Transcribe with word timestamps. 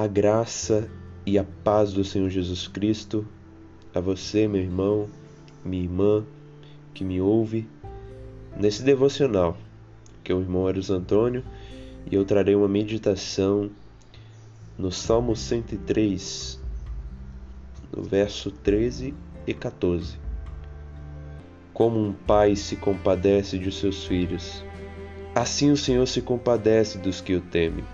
A 0.00 0.06
graça 0.06 0.88
e 1.26 1.38
a 1.38 1.44
paz 1.44 1.92
do 1.92 2.02
Senhor 2.02 2.30
Jesus 2.30 2.66
Cristo 2.66 3.28
a 3.94 4.00
você, 4.00 4.48
meu 4.48 4.62
irmão, 4.62 5.10
minha 5.62 5.82
irmã, 5.82 6.24
que 6.94 7.04
me 7.04 7.20
ouve 7.20 7.68
nesse 8.56 8.82
devocional, 8.82 9.58
que 10.24 10.32
é 10.32 10.34
o 10.34 10.40
irmão 10.40 10.66
Eros 10.66 10.88
Antônio, 10.88 11.44
e 12.10 12.14
eu 12.14 12.24
trarei 12.24 12.54
uma 12.54 12.66
meditação 12.66 13.70
no 14.78 14.90
Salmo 14.90 15.36
103, 15.36 16.58
no 17.94 18.02
verso 18.02 18.50
13 18.50 19.12
e 19.46 19.52
14. 19.52 20.16
Como 21.74 22.02
um 22.02 22.14
pai 22.14 22.56
se 22.56 22.74
compadece 22.74 23.58
de 23.58 23.70
seus 23.70 24.06
filhos, 24.06 24.64
assim 25.34 25.70
o 25.70 25.76
Senhor 25.76 26.06
se 26.06 26.22
compadece 26.22 26.96
dos 26.96 27.20
que 27.20 27.34
o 27.34 27.42
temem 27.42 27.84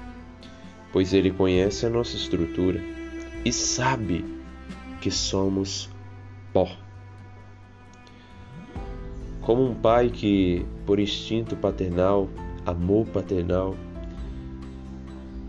pois 0.97 1.13
ele 1.13 1.31
conhece 1.31 1.85
a 1.85 1.91
nossa 1.91 2.17
estrutura 2.17 2.81
e 3.45 3.53
sabe 3.53 4.25
que 4.99 5.11
somos 5.11 5.91
pó. 6.55 6.67
Como 9.43 9.63
um 9.63 9.75
pai 9.75 10.09
que, 10.09 10.65
por 10.87 10.99
instinto 10.99 11.55
paternal, 11.55 12.31
amor 12.65 13.07
paternal, 13.09 13.77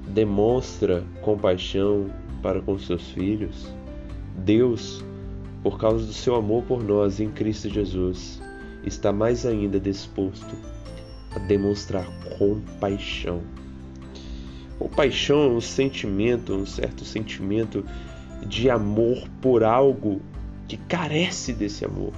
demonstra 0.09 1.05
compaixão 1.21 2.09
para 2.43 2.61
com 2.61 2.77
seus 2.77 3.09
filhos, 3.11 3.73
Deus, 4.39 5.01
por 5.63 5.79
causa 5.79 6.05
do 6.05 6.13
seu 6.13 6.35
amor 6.35 6.63
por 6.63 6.83
nós 6.83 7.21
em 7.21 7.31
Cristo 7.31 7.69
Jesus, 7.69 8.41
está 8.83 9.13
mais 9.13 9.45
ainda 9.45 9.79
disposto 9.79 10.57
a 11.33 11.39
demonstrar 11.39 12.05
compaixão 12.37 13.41
Compaixão 14.79 15.43
é 15.43 15.47
um 15.49 15.61
sentimento, 15.61 16.53
um 16.53 16.65
certo 16.65 17.03
sentimento 17.03 17.83
de 18.45 18.69
amor 18.69 19.27
por 19.41 19.63
algo 19.63 20.21
que 20.67 20.77
carece 20.77 21.53
desse 21.53 21.83
amor. 21.83 22.13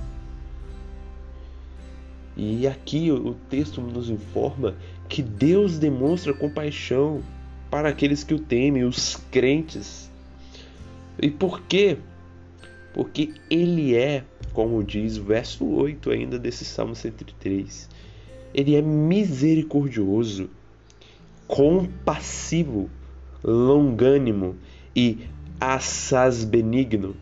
E 2.35 2.67
aqui 2.67 3.11
o 3.11 3.33
texto 3.49 3.81
nos 3.81 4.09
informa 4.09 4.75
que 5.07 5.21
Deus 5.21 5.77
demonstra 5.77 6.33
compaixão 6.33 7.21
para 7.69 7.89
aqueles 7.89 8.23
que 8.23 8.33
o 8.33 8.39
temem, 8.39 8.83
os 8.83 9.17
crentes. 9.31 10.09
E 11.21 11.29
por 11.29 11.61
quê? 11.61 11.97
Porque 12.93 13.33
Ele 13.49 13.95
é, 13.95 14.23
como 14.53 14.83
diz 14.83 15.17
o 15.17 15.23
verso 15.23 15.65
8 15.65 16.11
ainda 16.11 16.39
desse 16.39 16.65
Salmo 16.65 16.95
103, 16.95 17.89
Ele 18.53 18.75
é 18.75 18.81
misericordioso 18.81 20.49
compassivo, 21.49 22.91
longânimo 23.43 24.55
e 24.95 25.17
assaz 25.59 26.45
benigno. 26.45 27.15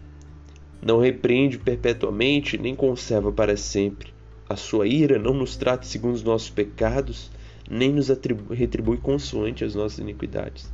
Não 0.82 1.00
repreende 1.00 1.58
perpetuamente, 1.58 2.58
nem 2.58 2.76
conserva 2.76 3.32
para 3.32 3.56
sempre. 3.56 4.14
A 4.50 4.58
sua 4.58 4.86
ira 4.86 5.18
não 5.18 5.34
nos 5.34 5.56
trata 5.56 5.86
segundo 5.86 6.16
os 6.16 6.24
nossos 6.24 6.50
pecados, 6.50 7.32
nem 7.70 7.92
nos 7.92 8.10
retribui 8.10 8.98
consoante 8.98 9.64
as 9.64 9.74
nossas 9.74 10.00
iniquidades. 10.00 10.70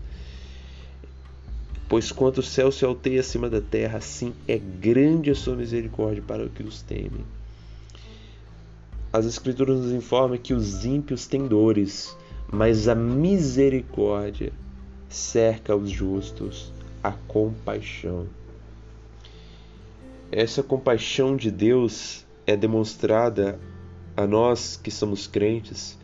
Pois 1.87 2.11
quanto 2.11 2.39
o 2.39 2.43
céu 2.43 2.71
se 2.71 2.83
alteia 2.83 3.19
acima 3.19 3.51
da 3.51 3.61
terra, 3.61 3.99
assim 3.99 4.33
é 4.47 4.57
grande 4.57 5.29
a 5.29 5.35
sua 5.35 5.55
misericórdia 5.55 6.23
para 6.25 6.43
os 6.43 6.51
que 6.51 6.63
os 6.63 6.81
temem. 6.81 7.23
As 9.11 9.27
Escrituras 9.27 9.79
nos 9.79 9.91
informam 9.91 10.39
que 10.39 10.55
os 10.55 10.85
ímpios 10.85 11.27
têm 11.27 11.47
dores, 11.47 12.17
mas 12.53 12.87
a 12.87 12.93
misericórdia 12.93 14.53
cerca 15.09 15.75
os 15.75 15.89
justos, 15.89 16.71
a 17.03 17.11
compaixão. 17.11 18.27
Essa 20.31 20.61
compaixão 20.61 21.35
de 21.35 21.49
Deus 21.49 22.23
é 22.45 22.55
demonstrada 22.55 23.59
a 24.15 24.27
nós 24.27 24.79
que 24.81 24.91
somos 24.91 25.25
crentes, 25.25 25.97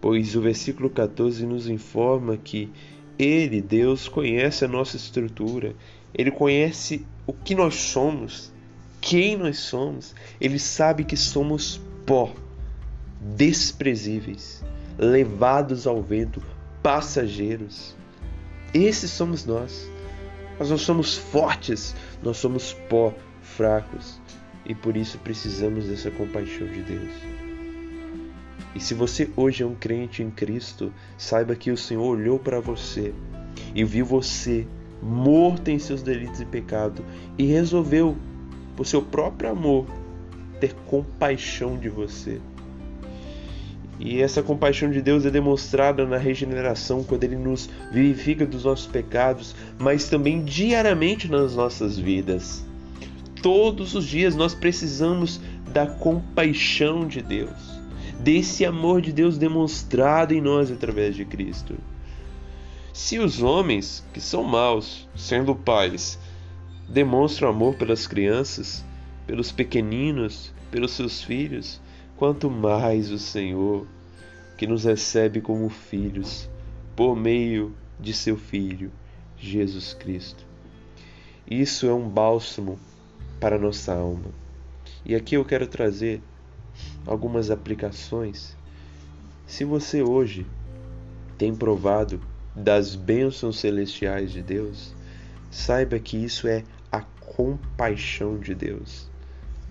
pois 0.00 0.36
o 0.36 0.40
versículo 0.40 0.88
14 0.88 1.44
nos 1.44 1.68
informa 1.68 2.36
que 2.36 2.70
Ele, 3.18 3.60
Deus, 3.60 4.06
conhece 4.06 4.64
a 4.64 4.68
nossa 4.68 4.96
estrutura, 4.96 5.74
Ele 6.16 6.30
conhece 6.30 7.04
o 7.26 7.32
que 7.32 7.56
nós 7.56 7.74
somos, 7.74 8.52
quem 9.00 9.36
nós 9.36 9.58
somos, 9.58 10.14
Ele 10.40 10.60
sabe 10.60 11.02
que 11.02 11.16
somos 11.16 11.80
pó, 12.06 12.32
desprezíveis 13.20 14.62
levados 14.98 15.86
ao 15.86 16.02
vento, 16.02 16.42
passageiros. 16.82 17.94
Esses 18.72 19.10
somos 19.10 19.44
nós. 19.44 19.90
Nós 20.58 20.70
não 20.70 20.78
somos 20.78 21.16
fortes, 21.16 21.94
nós 22.22 22.36
somos 22.36 22.72
pó, 22.88 23.12
fracos. 23.42 24.20
E 24.64 24.74
por 24.74 24.96
isso 24.96 25.18
precisamos 25.18 25.86
dessa 25.86 26.10
compaixão 26.10 26.66
de 26.66 26.82
Deus. 26.82 27.12
E 28.74 28.80
se 28.80 28.94
você 28.94 29.30
hoje 29.36 29.62
é 29.62 29.66
um 29.66 29.74
crente 29.74 30.22
em 30.22 30.30
Cristo, 30.30 30.92
saiba 31.16 31.54
que 31.54 31.70
o 31.70 31.76
Senhor 31.76 32.04
olhou 32.04 32.38
para 32.38 32.60
você 32.60 33.14
e 33.74 33.84
viu 33.84 34.04
você 34.04 34.66
morto 35.00 35.70
em 35.70 35.78
seus 35.78 36.02
delitos 36.02 36.40
e 36.40 36.46
pecado 36.46 37.04
e 37.36 37.44
resolveu, 37.44 38.16
por 38.74 38.86
seu 38.86 39.02
próprio 39.02 39.50
amor, 39.50 39.86
ter 40.58 40.74
compaixão 40.86 41.78
de 41.78 41.88
você. 41.88 42.40
E 44.04 44.20
essa 44.20 44.42
compaixão 44.42 44.90
de 44.90 45.00
Deus 45.00 45.24
é 45.24 45.30
demonstrada 45.30 46.04
na 46.04 46.18
regeneração, 46.18 47.02
quando 47.02 47.24
Ele 47.24 47.36
nos 47.36 47.70
vivifica 47.90 48.44
dos 48.44 48.64
nossos 48.64 48.86
pecados, 48.86 49.56
mas 49.78 50.10
também 50.10 50.44
diariamente 50.44 51.26
nas 51.26 51.56
nossas 51.56 51.98
vidas. 51.98 52.62
Todos 53.42 53.94
os 53.94 54.06
dias 54.06 54.36
nós 54.36 54.54
precisamos 54.54 55.40
da 55.72 55.86
compaixão 55.86 57.08
de 57.08 57.22
Deus, 57.22 57.80
desse 58.20 58.66
amor 58.66 59.00
de 59.00 59.10
Deus 59.10 59.38
demonstrado 59.38 60.34
em 60.34 60.40
nós 60.40 60.70
através 60.70 61.16
de 61.16 61.24
Cristo. 61.24 61.74
Se 62.92 63.18
os 63.18 63.42
homens, 63.42 64.04
que 64.12 64.20
são 64.20 64.44
maus, 64.44 65.08
sendo 65.16 65.54
pais, 65.54 66.18
demonstram 66.86 67.48
amor 67.48 67.74
pelas 67.76 68.06
crianças, 68.06 68.84
pelos 69.26 69.50
pequeninos, 69.50 70.52
pelos 70.70 70.92
seus 70.92 71.22
filhos, 71.22 71.80
quanto 72.16 72.50
mais 72.50 73.10
o 73.10 73.18
Senhor, 73.18 73.86
que 74.64 74.70
nos 74.70 74.84
recebe 74.84 75.42
como 75.42 75.68
filhos, 75.68 76.48
por 76.96 77.14
meio 77.14 77.74
de 78.00 78.14
seu 78.14 78.34
Filho, 78.34 78.90
Jesus 79.36 79.92
Cristo. 79.92 80.42
Isso 81.46 81.86
é 81.86 81.92
um 81.92 82.08
bálsamo 82.08 82.78
para 83.38 83.58
nossa 83.58 83.92
alma. 83.92 84.30
E 85.04 85.14
aqui 85.14 85.34
eu 85.34 85.44
quero 85.44 85.66
trazer 85.66 86.22
algumas 87.06 87.50
aplicações. 87.50 88.56
Se 89.46 89.64
você 89.64 90.02
hoje 90.02 90.46
tem 91.36 91.54
provado 91.54 92.18
das 92.56 92.96
bênçãos 92.96 93.60
celestiais 93.60 94.32
de 94.32 94.40
Deus, 94.40 94.94
saiba 95.50 95.98
que 95.98 96.16
isso 96.16 96.48
é 96.48 96.64
a 96.90 97.02
compaixão 97.02 98.38
de 98.38 98.54
Deus 98.54 99.10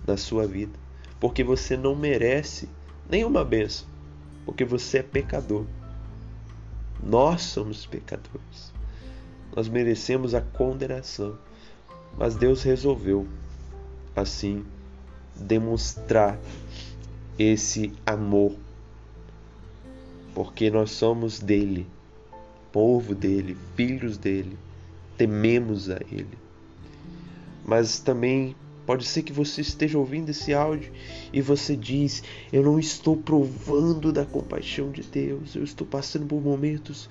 na 0.06 0.16
sua 0.16 0.46
vida 0.46 0.84
porque 1.24 1.42
você 1.42 1.74
não 1.74 1.96
merece 1.96 2.68
nenhuma 3.08 3.42
bênção, 3.42 3.86
porque 4.44 4.64
você 4.64 4.98
é 4.98 5.02
pecador. 5.02 5.64
Nós 7.02 7.42
somos 7.42 7.86
pecadores. 7.86 8.72
Nós 9.54 9.68
merecemos 9.68 10.34
a 10.34 10.40
condenação, 10.40 11.38
mas 12.16 12.34
Deus 12.34 12.62
resolveu 12.62 13.26
assim 14.16 14.64
demonstrar 15.34 16.38
esse 17.38 17.92
amor, 18.06 18.54
porque 20.34 20.70
nós 20.70 20.90
somos 20.90 21.40
dele, 21.40 21.86
povo 22.72 23.14
dele, 23.14 23.56
filhos 23.76 24.16
dele, 24.16 24.56
tememos 25.16 25.90
a 25.90 25.98
ele. 26.10 26.38
Mas 27.64 27.98
também 27.98 28.54
Pode 28.86 29.06
ser 29.06 29.22
que 29.22 29.32
você 29.32 29.62
esteja 29.62 29.98
ouvindo 29.98 30.28
esse 30.28 30.52
áudio 30.52 30.92
e 31.32 31.40
você 31.40 31.74
diz: 31.74 32.22
Eu 32.52 32.62
não 32.62 32.78
estou 32.78 33.16
provando 33.16 34.12
da 34.12 34.26
compaixão 34.26 34.90
de 34.90 35.02
Deus, 35.02 35.54
eu 35.54 35.64
estou 35.64 35.86
passando 35.86 36.26
por 36.26 36.42
momentos 36.42 37.08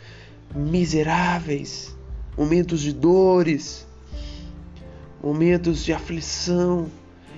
miseráveis, 0.54 1.96
momentos 2.38 2.82
de 2.82 2.94
dores, 2.94 3.88
momentos 5.22 5.84
de 5.84 5.94
aflição, 5.94 6.88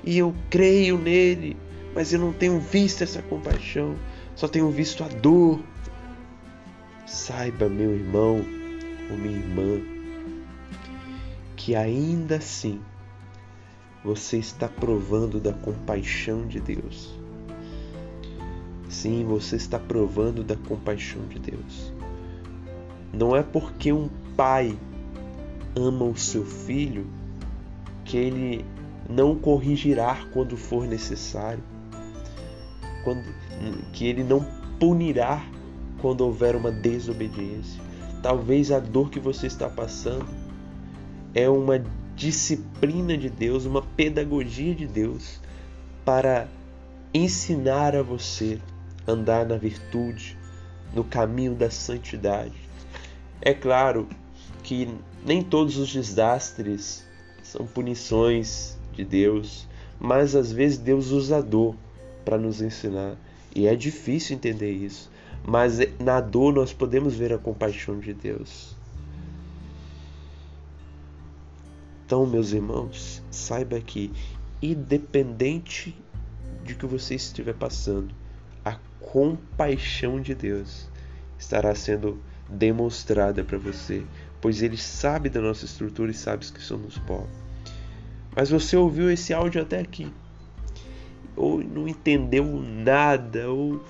e 0.04 0.18
eu 0.18 0.36
creio 0.50 0.98
nele, 0.98 1.56
mas 1.94 2.12
eu 2.12 2.20
não 2.20 2.34
tenho 2.34 2.60
visto 2.60 3.04
essa 3.04 3.22
compaixão, 3.22 3.96
só 4.36 4.50
tenho 4.50 4.70
visto 4.70 5.02
a 5.02 5.08
dor. 5.08 5.62
Saiba, 7.08 7.70
meu 7.70 7.94
irmão 7.94 8.44
ou 9.10 9.18
minha 9.18 9.38
irmã, 9.38 9.80
que 11.56 11.74
ainda 11.74 12.36
assim 12.36 12.82
você 14.06 14.38
está 14.38 14.68
provando 14.68 15.40
da 15.40 15.52
compaixão 15.52 16.46
de 16.46 16.60
Deus. 16.60 17.20
Sim, 18.88 19.26
você 19.26 19.56
está 19.56 19.80
provando 19.80 20.44
da 20.44 20.56
compaixão 20.56 21.26
de 21.26 21.40
Deus. 21.40 21.92
Não 23.12 23.36
é 23.36 23.42
porque 23.42 23.92
um 23.92 24.08
pai 24.38 24.78
ama 25.76 26.06
o 26.06 26.16
seu 26.16 26.46
filho, 26.46 27.08
que 28.04 28.16
ele 28.16 28.64
não 29.10 29.36
corrigirá 29.36 30.20
quando 30.32 30.56
for 30.56 30.86
necessário, 30.86 31.64
quando, 33.04 33.24
que 33.92 34.06
ele 34.06 34.24
não 34.24 34.46
punirá 34.80 35.44
quando 36.00 36.22
houver 36.22 36.56
uma 36.56 36.72
desobediência. 36.72 37.82
Talvez 38.22 38.72
a 38.72 38.80
dor 38.80 39.10
que 39.10 39.20
você 39.20 39.48
está 39.48 39.68
passando 39.68 40.28
é 41.34 41.50
uma 41.50 41.80
disciplina 42.16 43.18
de 43.18 43.30
Deus, 43.30 43.66
uma 43.66 43.82
pedagogia 43.82 44.74
de 44.74 44.88
Deus 44.88 45.40
para 46.04 46.48
ensinar 47.14 47.96
a 47.96 48.02
você 48.02 48.60
andar 49.08 49.46
na 49.46 49.58
virtude, 49.58 50.38
no 50.94 51.04
caminho 51.04 51.54
da 51.54 51.70
santidade. 51.70 52.56
É 53.42 53.54
claro 53.54 54.08
que 54.64 54.90
nem 55.26 55.44
todos 55.44 55.78
os 55.78 55.92
desastres 55.92 57.06
são 57.44 57.66
punições 57.66 58.78
de 58.94 59.04
Deus, 59.04 59.68
mas 60.00 60.36
às 60.36 60.52
vezes 60.52 60.78
Deus 60.78 61.12
usa 61.12 61.38
a 61.38 61.42
dor 61.42 61.76
para 62.24 62.38
nos 62.38 62.62
ensinar. 62.62 63.16
E 63.54 63.68
é 63.68 63.76
difícil 63.76 64.36
entender 64.36 64.72
isso, 64.72 65.12
mas 65.46 65.78
na 66.00 66.20
dor 66.20 66.54
nós 66.54 66.74
podemos 66.74 67.16
ver 67.16 67.34
a 67.34 67.38
compaixão 67.38 68.00
de 68.00 68.14
Deus. 68.14 68.76
Então, 72.06 72.24
meus 72.28 72.52
irmãos, 72.52 73.24
saiba 73.32 73.80
que, 73.82 74.12
independente 74.62 75.98
de 76.64 76.76
que 76.76 76.86
você 76.86 77.16
estiver 77.16 77.56
passando, 77.56 78.14
a 78.64 78.78
compaixão 79.00 80.22
de 80.22 80.36
Deus 80.36 80.88
estará 81.40 81.74
sendo 81.74 82.22
demonstrada 82.48 83.44
para 83.44 83.58
você, 83.58 84.06
pois 84.40 84.62
Ele 84.62 84.78
sabe 84.78 85.30
da 85.30 85.42
nossa 85.42 85.66
estrutura 85.66 86.12
e 86.12 86.14
sabe 86.14 86.46
que 86.46 86.62
somos 86.62 87.00
pó. 87.00 87.26
Mas 88.36 88.52
você 88.52 88.78
ouviu 88.78 89.10
esse 89.10 89.34
áudio 89.34 89.64
até 89.64 89.80
aqui, 89.80 90.08
ou 91.36 91.58
não 91.58 91.88
entendeu 91.88 92.46
nada, 92.46 93.50
ou 93.50 93.84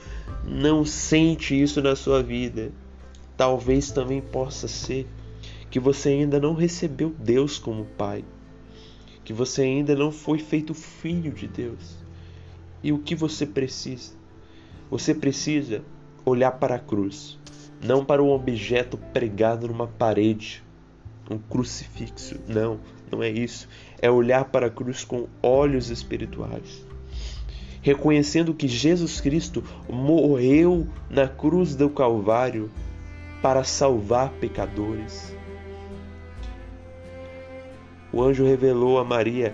não 0.45 0.85
sente 0.85 1.61
isso 1.61 1.81
na 1.81 1.97
sua 1.97 2.23
vida. 2.23 2.71
Talvez 3.35 3.91
também 3.91 4.21
possa 4.21 4.69
ser 4.69 5.06
que 5.75 5.80
você 5.81 6.07
ainda 6.07 6.39
não 6.39 6.54
recebeu 6.54 7.13
Deus 7.19 7.60
como 7.60 7.83
Pai, 7.83 8.24
que 9.25 9.33
você 9.33 9.63
ainda 9.63 9.94
não 9.94 10.10
foi 10.10 10.39
feito 10.39 10.74
filho 10.74 11.33
de 11.33 11.50
Deus. 11.50 11.98
E 12.81 12.94
o 12.94 13.00
que 13.00 13.13
você 13.13 13.45
precisa? 13.45 14.13
Você 14.89 15.13
precisa 15.13 15.83
olhar 16.24 16.51
para 16.51 16.75
a 16.75 16.80
cruz, 16.80 17.38
não 17.86 18.06
para 18.06 18.24
um 18.24 18.30
objeto 18.30 18.98
pregado 19.12 19.68
numa 19.68 19.86
parede, 19.86 20.63
um 21.30 21.38
crucifixo. 21.38 22.39
Não, 22.48 22.80
não 23.12 23.21
é 23.21 23.30
isso. 23.30 23.68
É 24.01 24.10
olhar 24.10 24.45
para 24.45 24.68
a 24.68 24.71
cruz 24.71 25.04
com 25.04 25.28
olhos 25.44 25.89
espirituais. 25.89 26.88
Reconhecendo 27.81 28.54
que 28.54 28.69
Jesus 28.69 29.19
Cristo 29.19 29.62
morreu 29.89 30.88
na 31.10 31.28
cruz 31.28 31.75
do 31.75 31.89
Calvário 31.89 32.71
para 33.42 33.66
salvar 33.66 34.30
pecadores. 34.39 35.36
O 38.15 38.23
anjo 38.23 38.45
revelou 38.45 38.97
a 38.97 39.03
Maria 39.03 39.53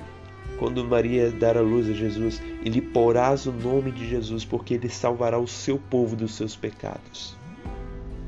quando 0.60 0.86
Maria 0.86 1.32
dar 1.32 1.58
a 1.58 1.62
luz 1.62 1.90
a 1.90 1.94
Jesus, 1.94 2.40
e 2.64 2.70
lhe 2.70 2.80
porás 2.80 3.48
o 3.48 3.52
nome 3.52 3.92
de 3.92 4.08
Jesus, 4.08 4.46
porque 4.46 4.76
ele 4.76 4.88
salvará 4.88 5.40
o 5.40 5.48
seu 5.48 5.80
povo 5.80 6.16
dos 6.16 6.36
seus 6.36 6.56
pecados. 6.56 7.36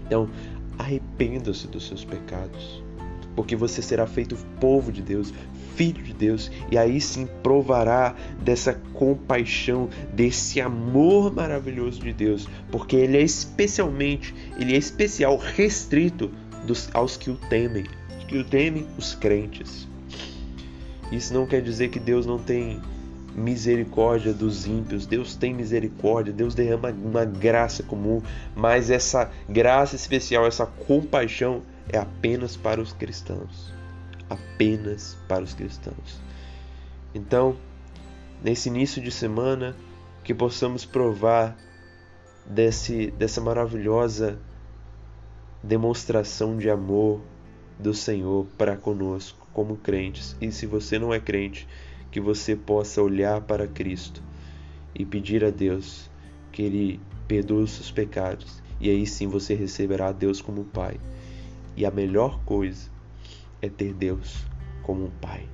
Então, 0.07 0.27
arrependa-se 0.79 1.67
dos 1.67 1.87
seus 1.87 2.03
pecados, 2.03 2.83
porque 3.35 3.55
você 3.55 3.83
será 3.83 4.07
feito 4.07 4.35
povo 4.59 4.91
de 4.91 5.03
Deus, 5.03 5.31
filho 5.75 6.01
de 6.01 6.11
Deus, 6.11 6.51
e 6.71 6.77
aí 6.79 6.99
sim 6.99 7.27
provará 7.43 8.15
dessa 8.39 8.73
compaixão, 8.95 9.87
desse 10.11 10.59
amor 10.59 11.31
maravilhoso 11.31 12.01
de 12.01 12.11
Deus, 12.11 12.49
porque 12.71 12.95
ele 12.95 13.17
é 13.17 13.21
especialmente, 13.21 14.33
ele 14.59 14.73
é 14.73 14.77
especial, 14.77 15.37
restrito 15.37 16.31
dos, 16.65 16.89
aos 16.95 17.15
que 17.15 17.29
o 17.29 17.35
temem, 17.35 17.85
que 18.27 18.39
o 18.39 18.43
temem 18.43 18.87
os 18.97 19.13
crentes. 19.13 19.92
Isso 21.13 21.31
não 21.31 21.45
quer 21.45 21.61
dizer 21.61 21.89
que 21.89 21.99
Deus 21.99 22.25
não 22.25 22.39
tem 22.39 22.81
misericórdia 23.35 24.33
dos 24.33 24.65
ímpios. 24.65 25.05
Deus 25.05 25.35
tem 25.35 25.53
misericórdia, 25.53 26.33
Deus 26.33 26.55
derrama 26.55 26.89
uma 26.89 27.23
graça 27.23 27.83
comum, 27.83 28.19
mas 28.55 28.89
essa 28.89 29.29
graça 29.47 29.95
especial, 29.95 30.47
essa 30.47 30.65
compaixão 30.65 31.61
é 31.87 31.99
apenas 31.99 32.57
para 32.57 32.81
os 32.81 32.93
cristãos. 32.93 33.71
Apenas 34.27 35.15
para 35.27 35.43
os 35.43 35.53
cristãos. 35.53 36.19
Então, 37.13 37.57
nesse 38.43 38.69
início 38.69 38.99
de 38.99 39.11
semana, 39.11 39.75
que 40.23 40.33
possamos 40.33 40.83
provar 40.83 41.55
desse, 42.43 43.11
dessa 43.11 43.39
maravilhosa 43.39 44.39
demonstração 45.61 46.57
de 46.57 46.71
amor 46.71 47.21
do 47.77 47.93
Senhor 47.93 48.47
para 48.57 48.75
conosco 48.75 49.42
como 49.53 49.77
crentes. 49.77 50.35
E 50.41 50.51
se 50.51 50.65
você 50.65 50.97
não 50.99 51.13
é 51.13 51.19
crente, 51.19 51.67
que 52.11 52.19
você 52.19 52.55
possa 52.55 53.01
olhar 53.01 53.41
para 53.41 53.67
Cristo 53.67 54.21
e 54.93 55.05
pedir 55.05 55.43
a 55.45 55.49
Deus 55.49 56.09
que 56.51 56.61
Ele 56.61 56.99
perdoe 57.27 57.63
os 57.63 57.71
seus 57.71 57.91
pecados. 57.91 58.61
E 58.79 58.89
aí 58.89 59.05
sim 59.07 59.27
você 59.27 59.53
receberá 59.53 60.11
Deus 60.11 60.41
como 60.41 60.65
Pai. 60.65 60.99
E 61.75 61.85
a 61.85 61.91
melhor 61.91 62.39
coisa 62.43 62.91
é 63.61 63.69
ter 63.69 63.93
Deus 63.93 64.45
como 64.83 65.05
um 65.05 65.09
Pai. 65.09 65.52